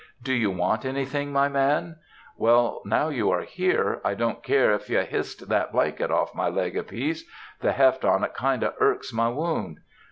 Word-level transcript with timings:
"Do 0.23 0.33
you 0.33 0.49
want 0.49 0.83
anything, 0.83 1.31
my 1.31 1.47
man?" 1.47 1.97
"Well, 2.35 2.81
now 2.85 3.09
you 3.09 3.29
are 3.29 3.45
there, 3.55 4.01
I 4.03 4.15
don't 4.15 4.41
care 4.41 4.71
if 4.73 4.89
you 4.89 4.97
h'ist 4.99 5.47
that 5.47 5.71
blanket 5.71 6.09
off 6.09 6.33
my 6.33 6.49
leg 6.49 6.75
a 6.75 6.81
piece; 6.83 7.23
the 7.59 7.73
heft 7.73 8.03
on't 8.03 8.33
kind 8.33 8.63
o' 8.63 8.73
irks 8.79 9.13
my 9.13 9.29
wound." 9.29 9.77